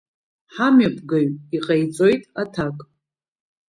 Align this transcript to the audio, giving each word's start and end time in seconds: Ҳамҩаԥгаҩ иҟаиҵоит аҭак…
Ҳамҩаԥгаҩ 0.55 1.27
иҟаиҵоит 1.55 2.23
аҭак… 2.41 2.77